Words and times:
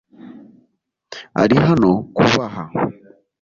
ari 1.41 1.57
hano 1.67 1.91
kubaha 2.15 2.63